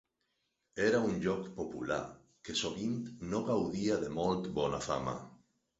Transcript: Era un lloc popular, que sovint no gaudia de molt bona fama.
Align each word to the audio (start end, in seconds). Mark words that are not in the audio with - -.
Era 0.85 1.01
un 1.09 1.19
lloc 1.25 1.51
popular, 1.59 2.01
que 2.49 2.57
sovint 2.63 2.99
no 3.35 3.45
gaudia 3.53 4.03
de 4.07 4.13
molt 4.21 4.53
bona 4.61 4.87
fama. 4.93 5.21